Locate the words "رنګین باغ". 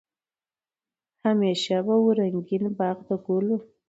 2.19-2.97